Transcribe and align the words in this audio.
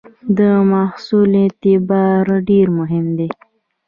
د 0.37 0.39
محصول 0.71 1.31
اعتبار 1.43 2.25
ډېر 2.49 2.67
مهم 2.79 3.05
دی. 3.17 3.29